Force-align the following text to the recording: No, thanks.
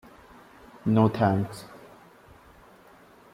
No, 0.87 1.09
thanks. 1.09 1.63